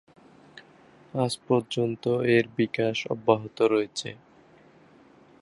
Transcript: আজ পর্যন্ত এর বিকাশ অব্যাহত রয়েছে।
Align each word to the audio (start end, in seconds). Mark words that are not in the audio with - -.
আজ 1.13 1.33
পর্যন্ত 1.47 2.03
এর 2.35 2.45
বিকাশ 2.57 2.97
অব্যাহত 3.05 3.57
রয়েছে। 3.73 4.09